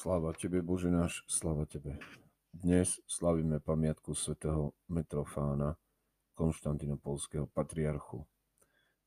Sláva 0.00 0.32
Tebe, 0.32 0.64
Bože 0.64 0.88
náš, 0.88 1.20
sláva 1.28 1.68
Tebe. 1.68 2.00
Dnes 2.56 3.04
slavíme 3.04 3.60
pamiatku 3.60 4.16
svätého 4.16 4.72
Metrofána, 4.88 5.76
konštantinopolského 6.32 7.44
patriarchu. 7.52 8.24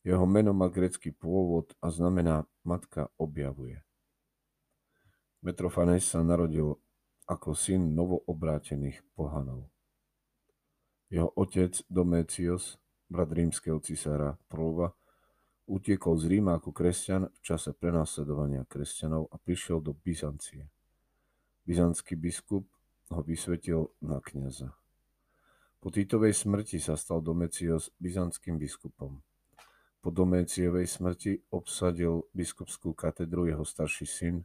Jeho 0.05 0.25
meno 0.29 0.53
má 0.53 0.69
grecký 0.69 1.09
pôvod 1.09 1.73
a 1.81 1.89
znamená 1.89 2.45
Matka 2.61 3.09
objavuje. 3.17 3.81
Metrofanes 5.41 6.05
sa 6.05 6.21
narodil 6.21 6.77
ako 7.25 7.57
syn 7.57 7.97
novoobrátených 7.97 9.01
pohanov. 9.17 9.73
Jeho 11.09 11.33
otec 11.33 11.73
Domécios, 11.89 12.77
brat 13.09 13.33
rímskeho 13.33 13.81
cisára 13.81 14.37
Prolva, 14.45 14.93
utiekol 15.65 16.21
z 16.21 16.37
Ríma 16.37 16.61
ako 16.61 16.69
kresťan 16.69 17.33
v 17.33 17.39
čase 17.41 17.73
prenasledovania 17.73 18.61
kresťanov 18.69 19.33
a 19.33 19.41
prišiel 19.41 19.81
do 19.81 19.97
Byzancie. 19.97 20.69
Byzantský 21.63 22.19
biskup 22.19 22.67
ho 23.11 23.21
vysvetil 23.23 23.87
na 24.03 24.19
kniaza. 24.19 24.75
Po 25.83 25.91
Titovej 25.91 26.31
smrti 26.31 26.79
sa 26.79 26.95
stal 26.95 27.19
Domecios 27.19 27.91
byzantským 27.99 28.55
biskupom. 28.55 29.19
Po 30.03 30.09
Domecievej 30.11 30.87
smrti 30.87 31.51
obsadil 31.51 32.27
biskupskú 32.35 32.91
katedru 32.91 33.47
jeho 33.47 33.63
starší 33.63 34.07
syn 34.07 34.35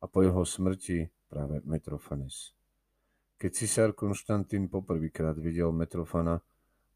a 0.00 0.08
po 0.08 0.24
jeho 0.24 0.44
smrti 0.44 1.08
práve 1.28 1.60
Metrofanes. 1.64 2.56
Keď 3.36 3.50
cisár 3.52 3.90
Konštantín 3.92 4.72
poprvýkrát 4.72 5.36
videl 5.36 5.68
Metrofana, 5.68 6.40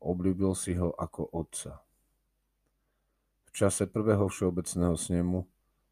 obľúbil 0.00 0.56
si 0.56 0.72
ho 0.81 0.88
ako 0.97 1.28
otca. 1.36 1.84
V 3.48 3.50
čase 3.53 3.84
prvého 3.84 4.25
všeobecného 4.25 4.97
snemu 4.97 5.44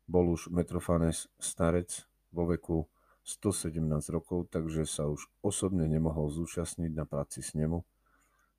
bol 0.09 0.25
už 0.33 0.49
Metrofanes 0.49 1.29
starec 1.37 2.09
vo 2.33 2.49
veku 2.49 2.89
117 3.29 3.85
rokov, 4.09 4.49
takže 4.49 4.89
sa 4.89 5.05
už 5.05 5.29
osobne 5.45 5.85
nemohol 5.85 6.33
zúčastniť 6.33 6.97
na 6.97 7.05
práci 7.05 7.45
s 7.45 7.53
nemu. 7.53 7.85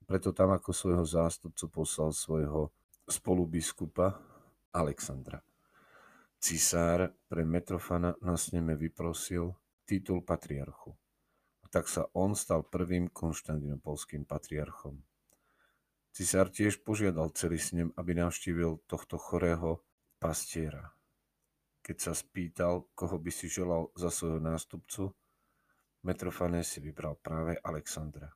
Preto 0.06 0.30
tam 0.30 0.54
ako 0.54 0.70
svojho 0.70 1.06
zástupcu 1.10 1.66
poslal 1.74 2.14
svojho 2.14 2.70
spolubiskupa 3.10 4.22
Alexandra. 4.70 5.42
Cisár 6.38 7.10
pre 7.26 7.42
Metrofana 7.50 8.14
na 8.22 8.38
sneme 8.38 8.78
vyprosil 8.78 9.58
titul 9.90 10.22
patriarchu. 10.22 10.94
A 11.62 11.66
tak 11.68 11.90
sa 11.90 12.06
on 12.14 12.38
stal 12.38 12.62
prvým 12.62 13.10
konštantinopolským 13.10 14.30
patriarchom. 14.30 15.02
Cisár 16.14 16.54
tiež 16.54 16.86
požiadal 16.86 17.34
celý 17.34 17.58
snem, 17.58 17.90
aby 17.98 18.14
navštívil 18.14 18.86
tohto 18.86 19.18
chorého 19.18 19.82
pastiera. 20.22 20.94
Keď 21.90 21.98
sa 21.98 22.14
spýtal, 22.14 22.86
koho 22.94 23.18
by 23.18 23.34
si 23.34 23.50
želal 23.50 23.90
za 23.98 24.14
svojho 24.14 24.38
nástupcu, 24.38 25.10
Metrofanes 26.06 26.70
si 26.70 26.86
vybral 26.86 27.18
práve 27.18 27.58
Alexandra. 27.66 28.30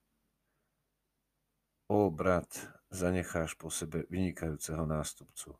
O 1.85 2.09
brat, 2.09 2.49
zanecháš 2.89 3.53
po 3.53 3.69
sebe 3.69 4.09
vynikajúceho 4.09 4.89
nástupcu. 4.89 5.53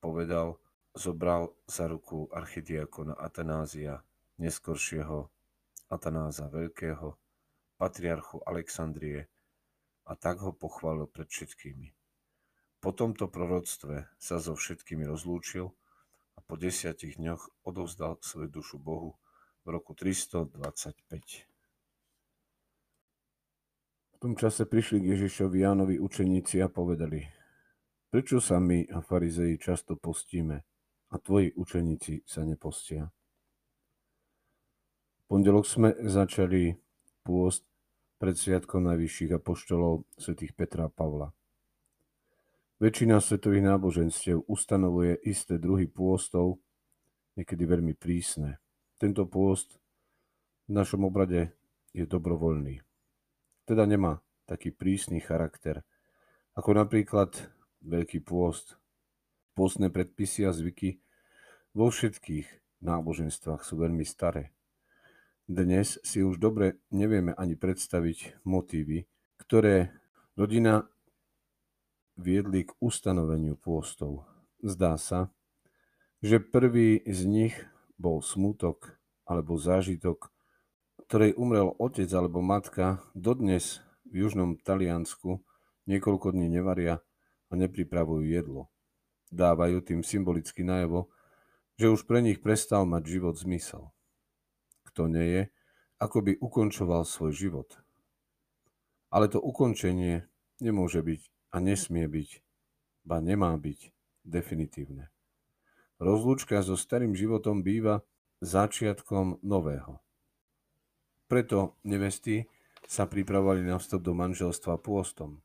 Povedal, 0.00 0.56
zobral 0.96 1.52
za 1.68 1.84
ruku 1.84 2.32
archidiakona 2.32 3.12
Atanázia, 3.20 4.00
neskoršieho 4.40 5.28
Atanáza 5.92 6.48
Veľkého, 6.48 7.12
patriarchu 7.76 8.40
Alexandrie, 8.48 9.28
a 10.08 10.16
tak 10.16 10.40
ho 10.40 10.56
pochválil 10.56 11.04
pred 11.12 11.28
všetkými. 11.28 11.92
Po 12.80 12.96
tomto 12.96 13.28
proroctve 13.28 14.08
sa 14.16 14.40
so 14.40 14.56
všetkými 14.56 15.04
rozlúčil 15.04 15.76
a 16.36 16.40
po 16.40 16.56
desiatich 16.56 17.16
dňoch 17.20 17.66
odovzdal 17.66 18.20
svoju 18.20 18.48
dušu 18.48 18.76
Bohu 18.78 19.16
v 19.64 19.68
roku 19.70 19.94
325. 19.94 21.46
V 24.12 24.16
tom 24.18 24.34
čase 24.38 24.66
prišli 24.66 25.02
k 25.02 25.18
Ježišovi 25.18 25.66
Jánovi 25.66 25.96
učeníci 25.98 26.62
a 26.62 26.70
povedali, 26.70 27.26
prečo 28.10 28.38
sa 28.38 28.62
my 28.62 28.86
a 28.90 29.02
farizeji 29.02 29.58
často 29.58 29.98
postíme 29.98 30.62
a 31.10 31.14
tvoji 31.18 31.52
učeníci 31.54 32.22
sa 32.26 32.46
nepostia? 32.46 33.10
V 35.18 35.22
pondelok 35.26 35.66
sme 35.66 35.96
začali 36.06 36.76
pôst 37.24 37.66
pred 38.22 38.38
Sviatkom 38.38 38.86
najvyšších 38.86 39.34
apoštolov 39.34 40.06
svätých 40.14 40.54
Petra 40.54 40.86
a 40.86 40.92
Pavla. 40.92 41.34
Väčšina 42.82 43.22
svetových 43.22 43.62
náboženstiev 43.62 44.42
ustanovuje 44.50 45.14
isté 45.22 45.54
druhy 45.54 45.86
pôstov, 45.86 46.58
niekedy 47.38 47.62
veľmi 47.62 47.94
prísne. 47.94 48.58
Tento 48.98 49.22
pôst 49.30 49.78
v 50.66 50.82
našom 50.82 51.06
obrade 51.06 51.54
je 51.94 52.02
dobrovoľný. 52.02 52.82
Teda 53.70 53.86
nemá 53.86 54.18
taký 54.50 54.74
prísny 54.74 55.22
charakter, 55.22 55.86
ako 56.58 56.74
napríklad 56.74 57.54
Veľký 57.82 58.22
pôst. 58.22 58.78
Pôstne 59.58 59.86
predpisy 59.86 60.46
a 60.46 60.54
zvyky 60.54 61.02
vo 61.74 61.86
všetkých 61.86 62.82
náboženstvách 62.82 63.62
sú 63.62 63.74
veľmi 63.78 64.06
staré. 64.06 64.54
Dnes 65.50 65.98
si 66.06 66.22
už 66.22 66.38
dobre 66.38 66.82
nevieme 66.90 67.30
ani 67.34 67.58
predstaviť 67.58 68.42
motívy, 68.46 69.06
ktoré 69.38 69.94
rodina 70.38 70.86
viedli 72.16 72.68
k 72.68 72.76
ustanoveniu 72.78 73.56
pôstov. 73.56 74.26
Zdá 74.62 74.96
sa, 75.00 75.32
že 76.22 76.38
prvý 76.38 77.02
z 77.02 77.26
nich 77.26 77.54
bol 77.98 78.22
smutok 78.22 78.98
alebo 79.26 79.58
zážitok, 79.58 80.30
ktorej 81.08 81.34
umrel 81.34 81.74
otec 81.76 82.08
alebo 82.14 82.40
matka, 82.44 83.02
dodnes 83.12 83.82
v 84.06 84.26
južnom 84.26 84.60
Taliansku 84.60 85.42
niekoľko 85.88 86.36
dní 86.36 86.52
nevaria 86.52 87.02
a 87.50 87.52
nepripravujú 87.52 88.24
jedlo. 88.28 88.70
Dávajú 89.32 89.82
tým 89.82 90.00
symbolicky 90.04 90.62
najavo, 90.62 91.10
že 91.80 91.88
už 91.88 92.04
pre 92.04 92.20
nich 92.20 92.38
prestal 92.38 92.84
mať 92.84 93.02
život 93.18 93.34
zmysel. 93.40 93.90
Kto 94.92 95.08
nie 95.08 95.26
je, 95.26 95.42
ako 95.98 96.18
by 96.20 96.32
ukončoval 96.38 97.02
svoj 97.08 97.32
život. 97.32 97.68
Ale 99.08 99.28
to 99.28 99.40
ukončenie 99.40 100.28
nemôže 100.60 101.00
byť 101.00 101.20
a 101.52 101.56
nesmie 101.60 102.08
byť, 102.08 102.30
ba 103.04 103.20
nemá 103.20 103.52
byť 103.60 103.92
definitívne. 104.24 105.12
Rozlúčka 106.00 106.58
so 106.64 106.74
starým 106.74 107.14
životom 107.14 107.62
býva 107.62 108.02
začiatkom 108.42 109.44
nového. 109.44 110.02
Preto 111.30 111.78
nevesty 111.86 112.50
sa 112.88 113.06
pripravovali 113.06 113.62
na 113.62 113.78
vstup 113.78 114.02
do 114.02 114.12
manželstva 114.12 114.82
pôstom. 114.82 115.40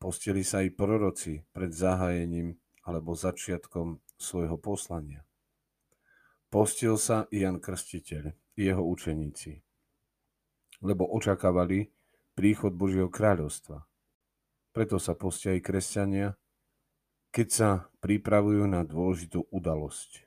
Postili 0.00 0.40
sa 0.42 0.64
i 0.64 0.72
proroci 0.72 1.44
pred 1.52 1.70
zahájením 1.70 2.56
alebo 2.86 3.12
začiatkom 3.12 4.00
svojho 4.16 4.56
poslania. 4.56 5.26
Postil 6.48 6.96
sa 6.96 7.28
i 7.34 7.44
Jan 7.44 7.60
Krstiteľ 7.60 8.32
i 8.56 8.60
jeho 8.70 8.80
učeníci, 8.80 9.60
lebo 10.80 11.04
očakávali 11.10 11.92
príchod 12.32 12.72
Božieho 12.72 13.12
kráľovstva. 13.12 13.84
Preto 14.76 15.00
sa 15.00 15.16
postia 15.16 15.56
aj 15.56 15.64
kresťania, 15.64 16.36
keď 17.32 17.48
sa 17.48 17.70
pripravujú 18.04 18.68
na 18.68 18.84
dôležitú 18.84 19.48
udalosť. 19.48 20.20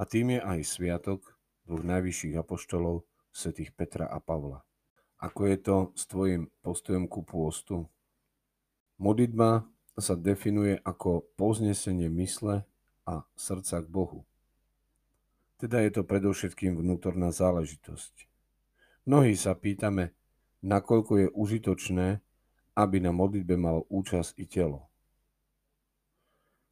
A 0.00 0.08
tým 0.08 0.32
je 0.32 0.40
aj 0.40 0.64
sviatok 0.64 1.36
dvoch 1.68 1.84
najvyšších 1.84 2.40
apoštolov, 2.40 3.04
svätých 3.28 3.76
Petra 3.76 4.08
a 4.08 4.16
Pavla. 4.16 4.64
Ako 5.20 5.44
je 5.44 5.60
to 5.60 5.76
s 5.92 6.08
tvojim 6.08 6.48
postojom 6.64 7.04
ku 7.04 7.20
pôstu? 7.20 7.84
Modlitba 8.96 9.68
sa 10.00 10.16
definuje 10.16 10.80
ako 10.80 11.28
poznesenie 11.36 12.08
mysle 12.08 12.64
a 13.04 13.28
srdca 13.36 13.84
k 13.84 13.92
Bohu. 13.92 14.24
Teda 15.60 15.84
je 15.84 15.92
to 15.92 16.00
predovšetkým 16.00 16.80
vnútorná 16.80 17.28
záležitosť. 17.28 18.24
Mnohí 19.04 19.36
sa 19.36 19.52
pýtame, 19.52 20.16
nakoľko 20.64 21.12
je 21.20 21.28
užitočné 21.36 22.24
aby 22.78 23.02
na 23.02 23.10
modlitbe 23.10 23.58
malo 23.58 23.82
účasť 23.90 24.38
i 24.38 24.46
telo. 24.46 24.86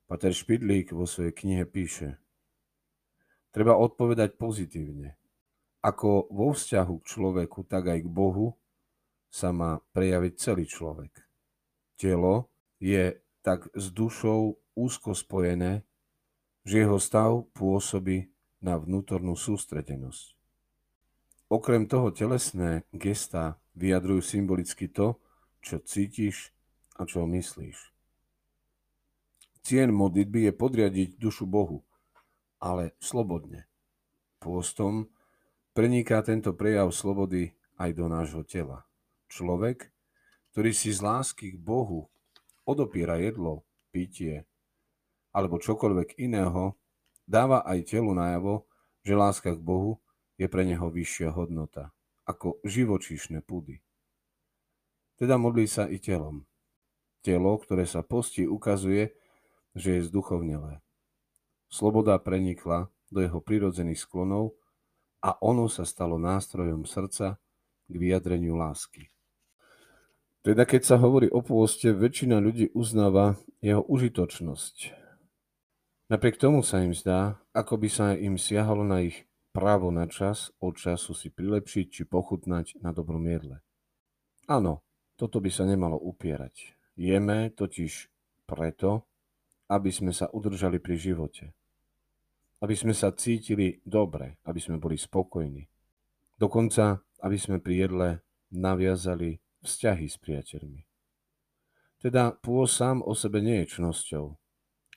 Pater 0.06 0.30
Špidlík 0.30 0.94
vo 0.94 1.02
svojej 1.02 1.34
knihe 1.34 1.66
píše, 1.66 2.22
treba 3.50 3.74
odpovedať 3.74 4.38
pozitívne. 4.38 5.18
Ako 5.82 6.30
vo 6.30 6.54
vzťahu 6.54 6.94
k 7.02 7.08
človeku, 7.10 7.66
tak 7.66 7.90
aj 7.90 8.06
k 8.06 8.08
Bohu 8.10 8.54
sa 9.26 9.50
má 9.50 9.82
prejaviť 9.90 10.32
celý 10.38 10.70
človek. 10.70 11.26
Telo 11.98 12.54
je 12.78 13.18
tak 13.42 13.66
s 13.74 13.90
dušou 13.90 14.54
úzko 14.78 15.10
spojené, 15.10 15.82
že 16.62 16.86
jeho 16.86 17.02
stav 17.02 17.50
pôsobí 17.50 18.30
na 18.62 18.78
vnútornú 18.78 19.34
sústredenosť. 19.34 20.38
Okrem 21.46 21.86
toho 21.86 22.10
telesné 22.10 22.82
gesta 22.90 23.58
vyjadrujú 23.78 24.22
symbolicky 24.22 24.90
to, 24.90 25.18
čo 25.66 25.82
cítiš 25.82 26.54
a 26.94 27.02
čo 27.02 27.26
myslíš. 27.26 27.90
Cien 29.66 29.90
modlitby 29.90 30.46
je 30.46 30.52
podriadiť 30.54 31.10
dušu 31.18 31.42
Bohu, 31.42 31.82
ale 32.62 32.94
slobodne. 33.02 33.66
Pôstom 34.38 35.10
preniká 35.74 36.22
tento 36.22 36.54
prejav 36.54 36.94
slobody 36.94 37.50
aj 37.82 37.90
do 37.98 38.06
nášho 38.06 38.46
tela. 38.46 38.86
Človek, 39.26 39.90
ktorý 40.54 40.70
si 40.70 40.94
z 40.94 41.02
lásky 41.02 41.58
k 41.58 41.58
Bohu 41.58 42.06
odopiera 42.62 43.18
jedlo, 43.18 43.66
pitie 43.90 44.46
alebo 45.34 45.58
čokoľvek 45.58 46.16
iného, 46.22 46.78
dáva 47.26 47.66
aj 47.66 47.90
telu 47.90 48.14
najavo, 48.14 48.70
že 49.02 49.18
láska 49.18 49.52
k 49.52 49.60
Bohu 49.60 49.98
je 50.38 50.46
pre 50.46 50.62
neho 50.62 50.86
vyššia 50.88 51.34
hodnota 51.34 51.90
ako 52.24 52.62
živočíšne 52.62 53.42
pudy. 53.42 53.85
Teda 55.16 55.40
modlí 55.40 55.64
sa 55.64 55.88
i 55.88 55.96
telom. 55.96 56.44
Telo, 57.24 57.56
ktoré 57.56 57.88
sa 57.88 58.04
postí, 58.04 58.44
ukazuje, 58.44 59.16
že 59.72 60.00
je 60.00 60.06
zduchovnelé. 60.12 60.84
Sloboda 61.72 62.20
prenikla 62.20 62.92
do 63.10 63.24
jeho 63.24 63.40
prirodzených 63.40 64.04
sklonov 64.04 64.54
a 65.24 65.34
ono 65.42 65.66
sa 65.66 65.88
stalo 65.88 66.20
nástrojom 66.20 66.86
srdca 66.86 67.40
k 67.88 67.94
vyjadreniu 67.96 68.54
lásky. 68.54 69.10
Teda 70.46 70.62
keď 70.62 70.82
sa 70.86 70.96
hovorí 71.02 71.26
o 71.26 71.42
pôste, 71.42 71.90
väčšina 71.90 72.38
ľudí 72.38 72.70
uznáva 72.70 73.34
jeho 73.58 73.82
užitočnosť. 73.82 74.94
Napriek 76.06 76.38
tomu 76.38 76.62
sa 76.62 76.86
im 76.86 76.94
zdá, 76.94 77.42
ako 77.50 77.82
by 77.82 77.88
sa 77.90 78.14
im 78.14 78.38
siahalo 78.38 78.86
na 78.86 79.02
ich 79.02 79.26
právo 79.50 79.90
na 79.90 80.06
čas 80.06 80.54
od 80.62 80.78
času 80.78 81.18
si 81.18 81.34
prilepšiť 81.34 81.86
či 81.90 82.02
pochutnať 82.06 82.78
na 82.78 82.94
dobrom 82.94 83.26
jedle. 83.26 83.58
Áno, 84.46 84.85
toto 85.16 85.40
by 85.40 85.48
sa 85.48 85.64
nemalo 85.64 85.96
upierať. 85.96 86.76
Jeme 86.96 87.52
totiž 87.52 88.08
preto, 88.44 89.08
aby 89.68 89.90
sme 89.90 90.12
sa 90.14 90.30
udržali 90.30 90.78
pri 90.78 90.96
živote. 90.96 91.44
Aby 92.62 92.76
sme 92.76 92.94
sa 92.96 93.12
cítili 93.12 93.80
dobre, 93.84 94.40
aby 94.46 94.60
sme 94.62 94.80
boli 94.80 94.96
spokojní. 94.96 95.66
Dokonca, 96.36 97.00
aby 97.20 97.36
sme 97.36 97.60
pri 97.60 97.88
jedle 97.88 98.08
naviazali 98.52 99.40
vzťahy 99.64 100.06
s 100.06 100.16
priateľmi. 100.20 100.80
Teda 101.96 102.30
pôs 102.30 102.76
sám 102.76 103.02
o 103.02 103.16
sebe 103.16 103.40
nie 103.40 103.64
je 103.64 103.80
čnosťou, 103.80 104.36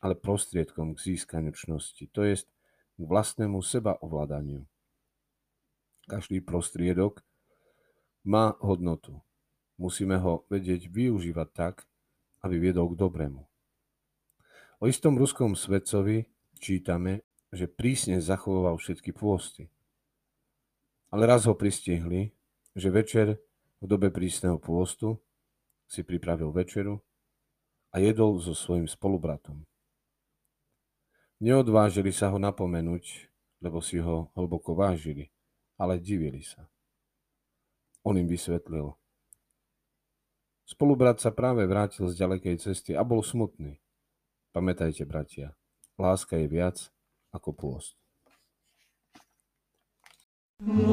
ale 0.03 0.13
prostriedkom 0.19 0.95
k 0.95 1.15
získaniu 1.15 1.55
čnosti, 1.55 2.05
to 2.11 2.27
jest 2.27 2.51
k 2.99 3.01
vlastnému 3.01 3.63
seba 3.63 3.95
ovládaniu. 4.03 4.67
Každý 6.11 6.43
prostriedok 6.43 7.23
má 8.27 8.59
hodnotu. 8.59 9.23
Musíme 9.79 10.19
ho 10.19 10.43
vedieť 10.51 10.91
využívať 10.91 11.49
tak, 11.55 11.87
aby 12.43 12.59
viedol 12.59 12.91
k 12.91 12.99
dobrému. 12.99 13.47
O 14.79 14.83
istom 14.87 15.15
ruskom 15.15 15.55
svedcovi 15.55 16.27
čítame, 16.59 17.23
že 17.55 17.71
prísne 17.71 18.19
zachoval 18.19 18.75
všetky 18.75 19.15
pôsty. 19.15 19.71
Ale 21.15 21.25
raz 21.25 21.47
ho 21.47 21.55
pristihli, 21.55 22.35
že 22.75 22.91
večer 22.91 23.39
v 23.79 23.85
dobe 23.87 24.11
prísneho 24.11 24.59
pôstu 24.59 25.15
si 25.87 26.03
pripravil 26.03 26.51
večeru 26.51 26.99
a 27.95 28.03
jedol 28.03 28.37
so 28.37 28.51
svojim 28.51 28.85
spolubratom. 28.85 29.63
Neodvážili 31.39 32.11
sa 32.11 32.29
ho 32.29 32.37
napomenúť, 32.37 33.31
lebo 33.63 33.79
si 33.79 33.95
ho 34.03 34.27
hlboko 34.35 34.75
vážili, 34.75 35.31
ale 35.79 35.95
divili 35.95 36.43
sa. 36.43 36.67
On 38.03 38.11
im 38.19 38.27
vysvetlil. 38.27 38.98
Spolubrat 40.69 41.17
sa 41.17 41.33
práve 41.33 41.65
vrátil 41.65 42.05
z 42.13 42.21
ďalekej 42.21 42.61
cesty 42.61 42.93
a 42.93 43.01
bol 43.01 43.25
smutný. 43.25 43.81
Pamätajte, 44.53 45.01
bratia, 45.09 45.57
láska 45.97 46.37
je 46.37 46.45
viac 46.45 46.93
ako 47.33 47.57
pôst. 47.57 47.97
He 50.61 50.85